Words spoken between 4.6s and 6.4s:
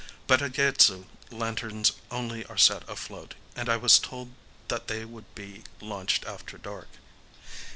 that they would be launched